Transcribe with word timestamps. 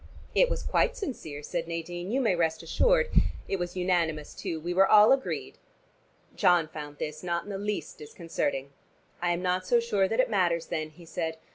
"It 0.33 0.49
was 0.49 0.63
quite 0.63 0.97
sincere," 0.97 1.43
said 1.43 1.67
Nadine, 1.67 2.09
"you 2.09 2.21
may 2.21 2.35
rest 2.35 2.63
assured. 2.63 3.11
It 3.47 3.59
was 3.59 3.75
unanimous, 3.75 4.33
too; 4.33 4.59
we 4.59 4.73
were 4.73 4.87
all 4.87 5.11
agreed." 5.11 5.59
John 6.35 6.67
found 6.67 6.97
this 6.97 7.21
not 7.21 7.43
in 7.43 7.51
the 7.51 7.59
least 7.59 7.99
disconcerting. 7.99 8.71
"I 9.21 9.29
am 9.31 9.43
not 9.43 9.67
so 9.67 9.79
sure 9.79 10.07
that 10.07 10.19
it 10.19 10.27
matters 10.27 10.65
then," 10.65 10.89
he 10.89 11.05
said. 11.05 11.37